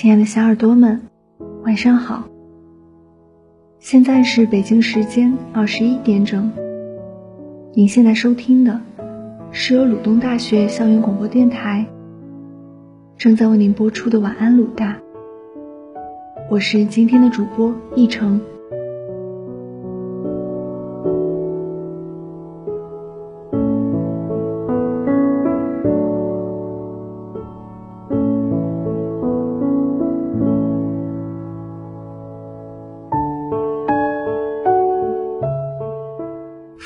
[0.00, 1.02] 亲爱的小耳朵们，
[1.62, 2.24] 晚上好。
[3.80, 6.50] 现在是北京时间二十一点整。
[7.74, 8.80] 您现在收听的
[9.52, 11.84] 是由鲁东大学校园广播电台
[13.18, 14.96] 正在为您播出的晚安鲁大。
[16.48, 18.40] 我是今天的主播易成。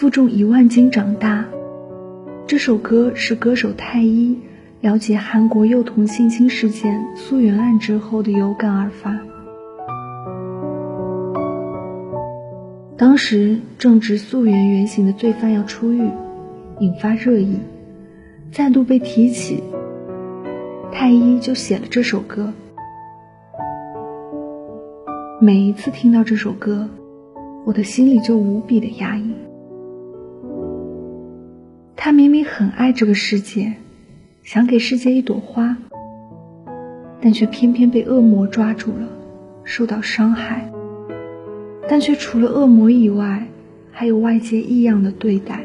[0.00, 1.44] 负重一万斤长大，
[2.46, 4.38] 这首歌是歌手太一
[4.80, 9.14] 了解韩国幼童性侵事件溯源案之后的有感而发。
[12.96, 16.08] 当时正值溯源原型的罪犯要出狱，
[16.78, 17.58] 引发热议，
[18.50, 19.62] 再度被提起，
[20.90, 22.54] 太一就写了这首歌。
[25.42, 26.88] 每一次听到这首歌，
[27.66, 29.34] 我的心里就无比的压抑。
[32.10, 33.74] 他明明很爱这个世界，
[34.42, 35.76] 想给世界一朵花，
[37.20, 39.06] 但却偏偏被恶魔抓住了，
[39.62, 40.72] 受到伤害。
[41.88, 43.46] 但却除了恶魔以外，
[43.92, 45.60] 还有外界异样的对待。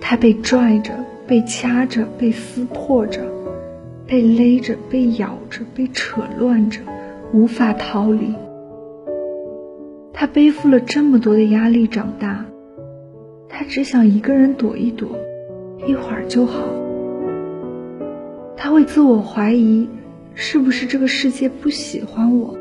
[0.00, 0.92] 他被拽着，
[1.28, 3.24] 被掐着，被撕破着，
[4.08, 6.80] 被勒着，被咬着，被扯乱着，
[7.32, 8.34] 无法逃离。
[10.12, 12.44] 他背负了这么多的压力长大。
[13.50, 15.08] 他只想一个人躲一躲，
[15.86, 16.62] 一会儿就好。
[18.56, 19.88] 他会自我怀疑，
[20.34, 22.56] 是不是这个世界不喜欢我，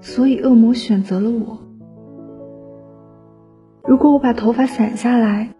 [0.00, 1.58] 所以恶魔选择了我。
[3.84, 5.50] 如果我把头发散下来，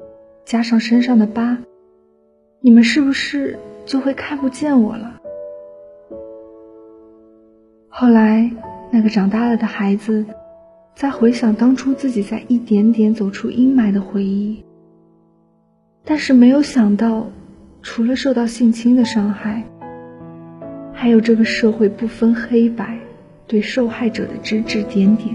[0.45, 1.59] 加上身上的疤，
[2.61, 5.17] 你们是不是就会看不见我了？
[7.89, 8.51] 后来，
[8.93, 10.27] 那个长大了的孩子。
[10.95, 14.63] 在回想当初自己在一点点走出阴霾的回忆，
[16.05, 17.27] 但是没有想到，
[17.81, 19.65] 除了受到性侵的伤害，
[20.93, 22.99] 还有这个社会不分黑白
[23.47, 25.35] 对受害者的指指点点，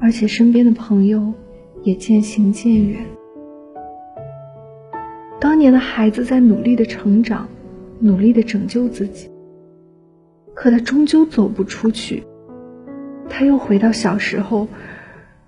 [0.00, 1.32] 而且身边的朋友
[1.82, 3.04] 也渐行渐远。
[5.38, 7.46] 当年的孩子在努力的成长，
[7.98, 9.28] 努力的拯救自己，
[10.54, 12.22] 可他终究走不出去。
[13.34, 14.68] 他又回到小时候，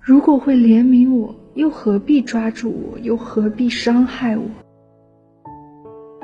[0.01, 4.43] 如果会怜悯我，又何必抓住我，又何必伤害我？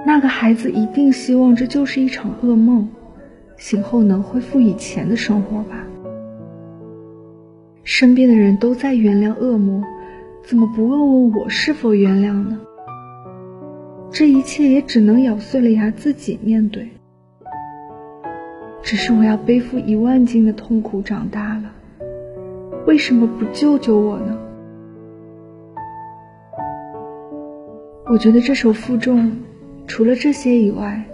[0.03, 2.89] 那个孩子一定希望这就是一场噩梦，
[3.57, 5.85] 醒后能恢复以前的生活吧。
[7.83, 9.83] 身边的人都在原谅恶魔，
[10.43, 12.59] 怎么不问问我是否原谅呢？
[14.11, 16.89] 这一切也只能咬碎了牙自己面对。
[18.91, 21.71] 只是我要背负一万斤的痛苦长大了，
[22.85, 24.37] 为什么不救救我呢？
[28.07, 29.31] 我觉得这首负重，
[29.87, 31.05] 除了这些以外，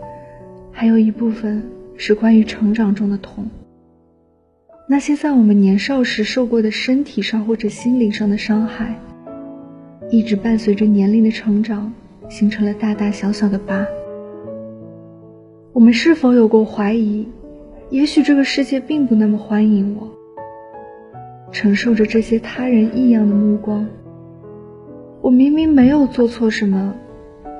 [0.72, 1.62] 还有一部分
[1.98, 3.46] 是关于成长中的痛。
[4.90, 9.00] 那些在我们年少时受过的身体上或者心灵上的伤害，
[10.10, 11.94] 一直伴随着年龄的成长，
[12.28, 13.86] 形成了大大小小的疤。
[15.74, 17.28] 我们是否有过怀疑？
[17.90, 20.10] 也许这个世界并不那么欢迎我，
[21.54, 23.88] 承受着这些他人异样的目光。
[25.22, 26.96] 我明明没有做错什么，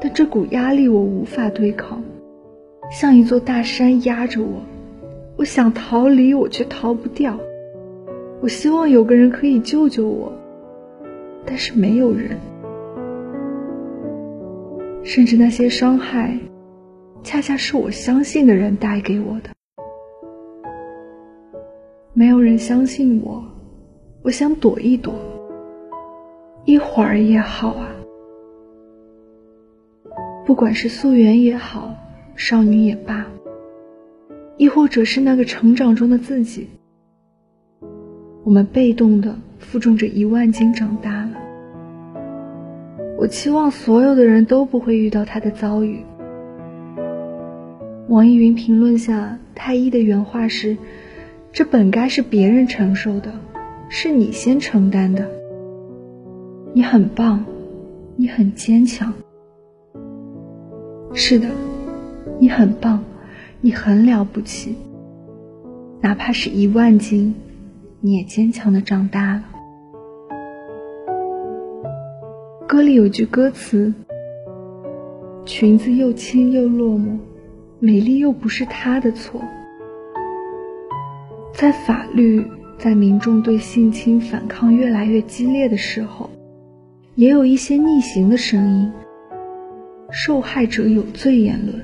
[0.02, 2.04] 但这股压力我无法对抗，
[2.92, 4.62] 像一座大山压着我。
[5.38, 7.40] 我想逃离，我却逃不掉。
[8.42, 10.34] 我希望有个人可以救救我，
[11.46, 12.38] 但是没有人。
[15.04, 16.38] 甚至那些伤害，
[17.24, 19.57] 恰恰是我相信的人带给我的。
[22.18, 23.46] 没有人相信我，
[24.24, 25.14] 我想躲一躲，
[26.66, 27.92] 一会儿也好啊。
[30.44, 31.94] 不管是素媛也好，
[32.36, 33.24] 少女也罢，
[34.58, 36.68] 亦或者是那个成长中的自己，
[38.44, 41.38] 我们被动的负重着一万斤长大了。
[43.20, 46.00] 我期望所有的人都不会遇到他的遭遇。
[48.08, 50.76] 网易云评论下太一的原话是。
[51.58, 53.34] 这本该是别人承受的，
[53.90, 55.28] 是你先承担的。
[56.72, 57.44] 你很棒，
[58.16, 59.12] 你很坚强。
[61.16, 61.48] 是的，
[62.40, 63.04] 你很棒，
[63.60, 64.76] 你很了不起。
[66.00, 67.34] 哪怕是一万斤，
[68.02, 69.44] 你也坚强的长大了。
[72.68, 73.92] 歌里有句歌词
[75.44, 77.18] ：“裙子又轻又落寞，
[77.80, 79.42] 美丽又不是她的错。
[81.58, 82.46] 在法律
[82.78, 86.30] 在民众对性侵反抗越来越激烈的时候，
[87.16, 88.92] 也有一些逆行的声音，
[90.12, 91.82] 受害者有罪言论。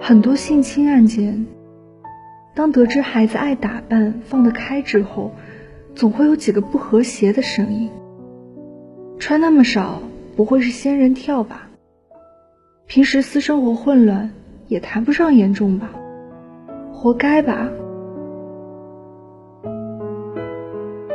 [0.00, 1.44] 很多性侵案件，
[2.54, 5.30] 当得知孩子爱打扮、放得开之后，
[5.94, 7.90] 总会有几个不和谐的声音：
[9.18, 10.00] 穿那么少，
[10.36, 11.68] 不会是仙人跳吧？
[12.86, 14.30] 平时私生活混乱，
[14.68, 15.92] 也谈不上严重吧？
[17.02, 17.68] 活该吧？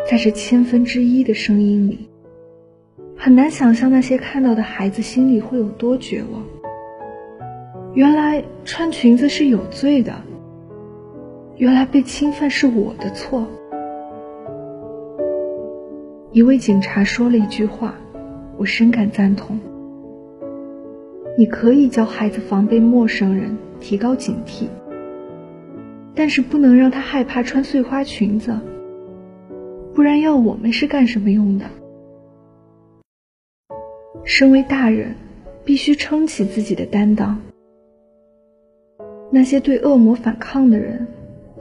[0.05, 2.09] 在这千分之一的声音里，
[3.15, 6.43] 很难想象那些看到的孩子心里会有多绝望。
[7.93, 10.13] 原来穿裙子是有罪的。
[11.55, 13.47] 原来被侵犯是我的错。
[16.33, 17.95] 一位警察说了一句话，
[18.57, 19.57] 我深感赞同。
[21.37, 24.65] 你可以教孩子防备陌生人，提高警惕，
[26.17, 28.59] 但是不能让他害怕穿碎花裙子，
[29.93, 31.65] 不然要我们是干什么用的？
[34.23, 35.13] 身为大人，
[35.63, 37.39] 必须撑起自己的担当。
[39.31, 41.05] 那些对恶魔反抗的人，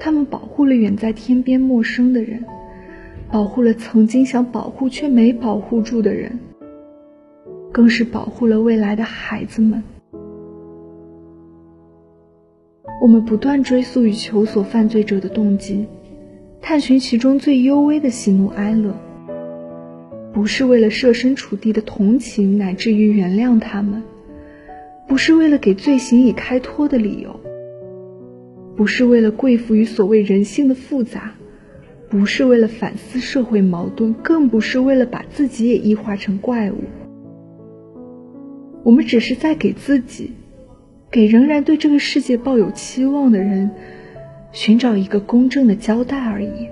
[0.00, 2.42] 他们保护了远在天边陌生的人，
[3.30, 6.38] 保护了曾经想保护却没保护住的人，
[7.70, 9.84] 更是保护了未来的孩子们。
[13.00, 15.86] 我们不断追溯与求索犯罪者的动机，
[16.60, 18.94] 探寻其中最幽微的喜怒哀乐，
[20.32, 24.02] 不是为了设身处地的同情，乃至于原谅他们，
[25.06, 27.38] 不是为了给罪行以开脱的理由。
[28.76, 31.32] 不是为了跪服于所谓人性的复杂，
[32.10, 36.84] 不是为了反思社会矛盾，更不是为了把自己也异化成怪物。
[38.82, 40.32] 我们只是在给自己，
[41.10, 43.70] 给仍然对这个世界抱有期望的人，
[44.52, 46.68] 寻找一个公正的交代而已。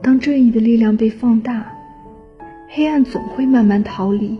[0.00, 1.72] 当正义的力量被放大，
[2.68, 4.38] 黑暗总会慢慢逃离。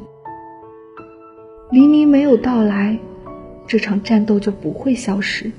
[1.70, 2.98] 黎明没有到来。
[3.66, 5.50] 这场战斗就不会消失。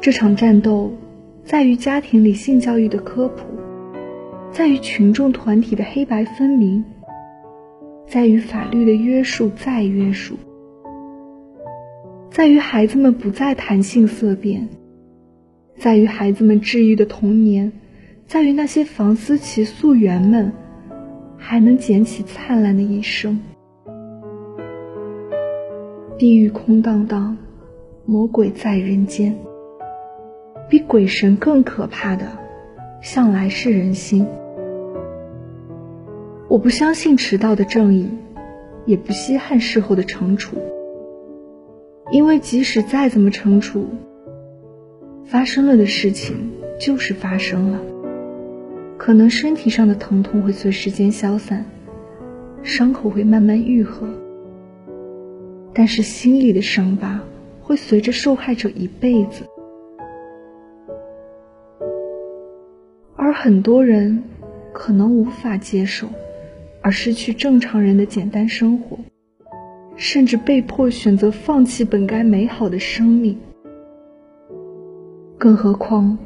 [0.00, 0.92] 这场战斗
[1.44, 3.44] 在于家庭里性教育的科普，
[4.50, 6.84] 在于群众团体的黑白分明，
[8.12, 10.36] 在于法律的约束再约束，
[12.30, 14.68] 在于孩子们不再谈性色变，
[15.78, 17.72] 在于孩子们治愈的童年，
[18.26, 20.52] 在于那些房思琪素媛们
[21.38, 23.40] 还能捡起灿烂的一生。
[26.18, 27.38] 地狱空荡荡，
[28.04, 29.34] 魔鬼在人间。
[30.68, 32.26] 比鬼神更可怕的，
[33.00, 34.26] 向来是人心。
[36.52, 38.10] 我不相信迟到的正义，
[38.84, 40.58] 也不稀罕事后的惩处，
[42.10, 43.86] 因为即使再怎么惩处，
[45.24, 47.80] 发生了的事情就是发生了。
[48.98, 51.64] 可能身体上的疼痛会随时间消散，
[52.62, 54.06] 伤口会慢慢愈合。
[55.72, 57.18] 但是心里的伤疤
[57.62, 59.46] 会随着受害者一辈子，
[63.16, 64.22] 而很多人
[64.74, 66.08] 可能无法接受，
[66.82, 68.98] 而失去正常人的简单生活，
[69.96, 73.38] 甚至被迫选择放弃本该美好的生命。
[75.38, 76.18] 更何况，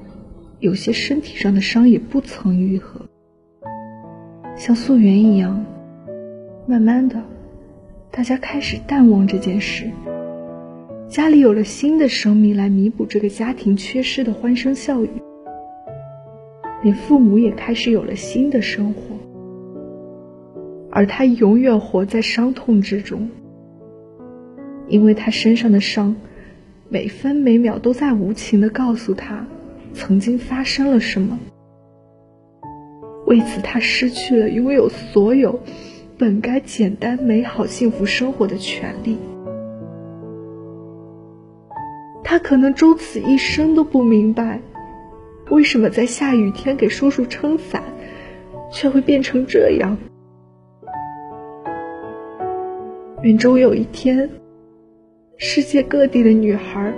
[0.61, 3.01] 有些身体上的伤也不曾愈合，
[4.57, 5.65] 像素媛一样，
[6.67, 7.23] 慢慢的。
[8.11, 9.91] 大家开始淡忘这件事，
[11.07, 15.11] 家里有了新的生命来弥补这个家庭缺失的欢声笑语，
[16.83, 19.06] 连父母也开始有了新的生活，
[20.97, 23.29] 而他永远活在伤痛之中，
[24.89, 26.17] 因为他身上的伤，
[26.89, 29.47] 每分每秒都在无情的告诉他，
[29.93, 31.39] 曾经发生了什么，
[33.27, 35.61] 为此他失去了拥有所有。
[36.17, 39.19] 本该简单、美好、幸福生活的权利，
[42.25, 44.63] 他可能终此一生都不明白，
[45.51, 47.83] 为什么在下雨天给叔叔撑伞，
[48.73, 49.99] 却会变成这样。
[53.27, 54.31] 愿终有一天，
[55.37, 56.95] 世界各地的女孩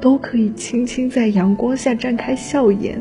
[0.00, 2.98] 都可以轻轻在阳光下绽开笑颜，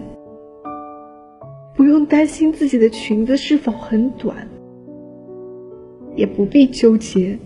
[1.74, 4.46] 不用担心自己的裙子是否很短。
[6.18, 7.40] 也不必纠结，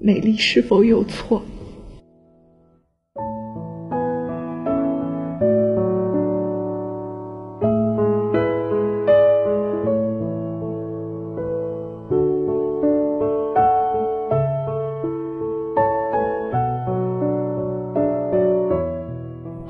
[0.00, 1.40] 美丽是否有错。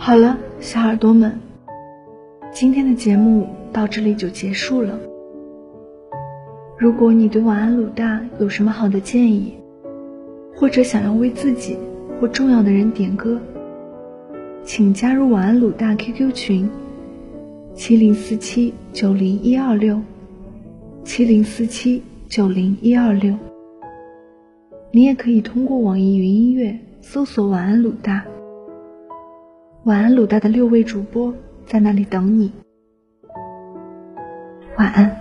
[0.02, 1.38] 好了，小耳朵们，
[2.50, 4.98] 今天的节目到这里就结束了。
[6.78, 9.52] 如果你对晚安鲁大有什么好的建议，
[10.56, 11.76] 或者想要为自己
[12.18, 13.38] 或重要的人点歌，
[14.64, 16.70] 请加入晚安鲁大 QQ 群：
[17.74, 20.00] 七零四七九零一二六，
[21.04, 23.36] 七零四七九零一二六。
[24.92, 28.24] 你也可以通过网易云音乐搜索“晚安鲁大”，
[29.84, 31.34] 晚安鲁大的六位主播
[31.64, 32.52] 在那里等你。
[34.76, 35.16] 晚安。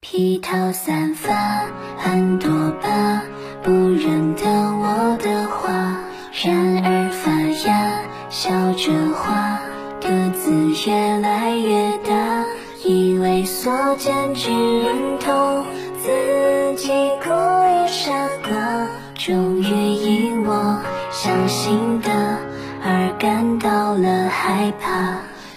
[0.00, 1.66] 披头散发，
[1.98, 2.48] 很多
[2.80, 3.22] 疤，
[3.64, 5.98] 不认得我的话，
[6.44, 7.32] 然而发
[7.68, 9.60] 芽，笑着花。
[10.00, 10.52] 个子
[10.86, 12.44] 越来越大，
[12.84, 15.01] 以为所见只认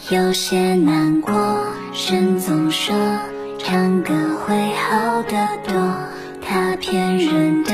[0.10, 1.34] 有些难过。
[2.08, 2.96] 人总说
[3.58, 4.14] 唱歌
[4.46, 5.74] 会好得多，
[6.42, 7.72] 他骗人的，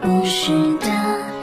[0.00, 0.86] 不是的，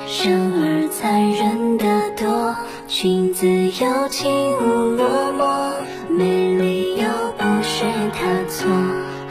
[0.08, 1.86] 生而残忍的
[2.18, 2.56] 多。
[2.88, 5.08] 裙子有轻无落
[5.38, 5.72] 寞，
[6.10, 7.08] 没理由
[7.38, 7.84] 不是
[8.14, 8.68] 他错。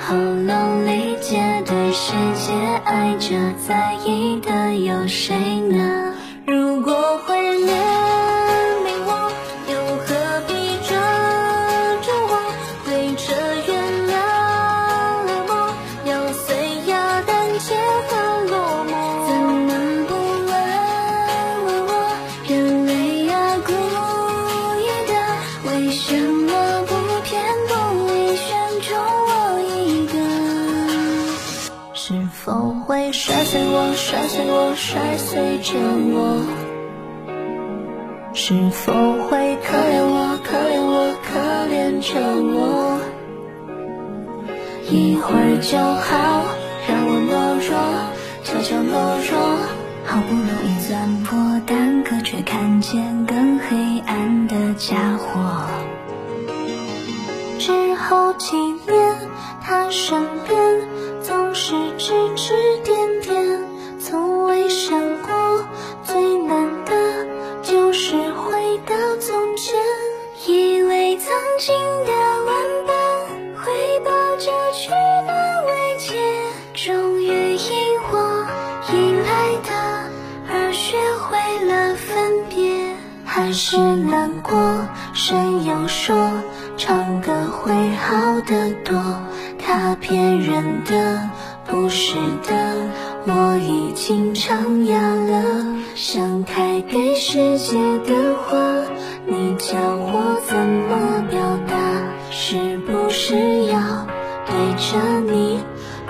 [0.07, 2.53] 喉咙里结对世界
[2.85, 3.35] 爱着
[3.67, 5.86] 在意的有谁呢？
[34.89, 35.75] 摔碎着
[36.15, 36.47] 我。
[38.33, 38.93] 是否
[39.25, 41.35] 会可怜我，可怜我，可
[41.67, 42.15] 怜着
[42.55, 43.01] 我？
[44.89, 46.45] 一会儿就好，
[46.87, 47.75] 让我懦弱，
[48.45, 49.35] 悄悄懦弱。
[50.05, 51.35] 好不容易钻破
[51.67, 55.67] 蛋壳，却看见更黑暗的家伙。
[57.59, 59.17] 之后几年，
[59.61, 60.57] 他身边。
[61.27, 62.96] 总是指指点点，
[90.39, 91.31] 人的，
[91.67, 92.17] 不是
[92.47, 92.55] 的，
[93.27, 95.67] 我已经长哑了。
[95.95, 98.59] 想开给世界的话，
[99.27, 101.77] 你教我怎么表达？
[102.31, 104.07] 是不是要
[104.47, 105.61] 对着你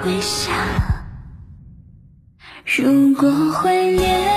[0.03, 0.53] 跪下？
[2.65, 4.36] 如果会连。